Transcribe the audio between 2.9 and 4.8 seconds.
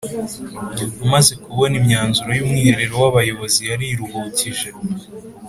w’abayobozi yariruhukije